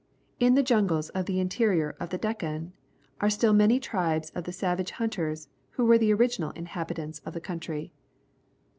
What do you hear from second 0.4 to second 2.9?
the jungles of the interior of the Deccan